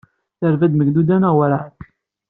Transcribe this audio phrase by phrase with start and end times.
[0.39, 1.75] Terba-d Megduda neɣ werɛad?